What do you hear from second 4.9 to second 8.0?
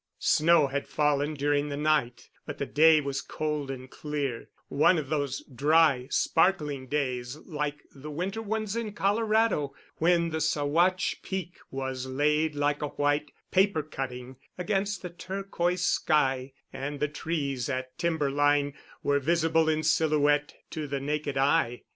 of those dry, sparkling days like